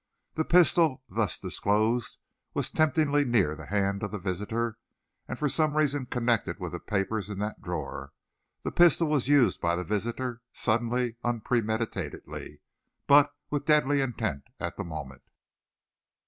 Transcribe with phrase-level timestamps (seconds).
[0.33, 2.17] The pistol, thus disclosed,
[2.55, 4.79] was temptingly near the hand of the visitor,
[5.27, 8.11] and, for some reason connected with the papers in that drawer,
[8.63, 12.61] the pistol was used by the visitor suddenly, unpremeditatedly,
[13.05, 15.21] but with deadly intent at the moment."